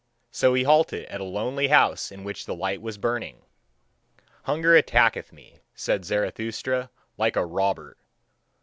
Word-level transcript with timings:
So 0.31 0.55
he 0.55 0.63
halted 0.63 1.05
at 1.09 1.21
a 1.21 1.23
lonely 1.23 1.67
house 1.67 2.11
in 2.11 2.23
which 2.23 2.47
a 2.47 2.53
light 2.55 2.81
was 2.81 2.97
burning. 2.97 3.43
"Hunger 4.45 4.75
attacketh 4.75 5.31
me," 5.31 5.59
said 5.75 6.05
Zarathustra, 6.05 6.89
"like 7.19 7.35
a 7.35 7.45
robber. 7.45 7.97